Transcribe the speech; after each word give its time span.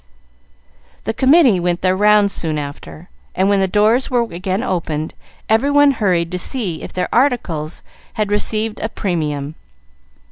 The 1.03 1.13
Committee 1.13 1.59
went 1.59 1.83
their 1.83 1.95
rounds 1.95 2.33
soon 2.33 2.57
after, 2.57 3.07
and, 3.35 3.49
when 3.49 3.59
the 3.59 3.67
doors 3.67 4.09
were 4.09 4.23
again 4.33 4.63
opened, 4.63 5.13
every 5.47 5.69
one 5.69 5.91
hurried 5.91 6.31
to 6.31 6.39
see 6.39 6.81
if 6.81 6.91
their 6.91 7.13
articles 7.13 7.83
had 8.13 8.31
received 8.31 8.79
a 8.79 8.89
premium. 8.89 9.53